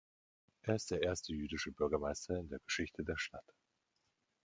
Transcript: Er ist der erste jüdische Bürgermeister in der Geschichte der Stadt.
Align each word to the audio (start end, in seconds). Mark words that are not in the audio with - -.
Er 0.63 0.73
ist 0.73 0.89
der 0.89 1.03
erste 1.03 1.31
jüdische 1.31 1.71
Bürgermeister 1.71 2.35
in 2.39 2.49
der 2.49 2.57
Geschichte 2.65 3.03
der 3.03 3.19
Stadt. 3.19 3.53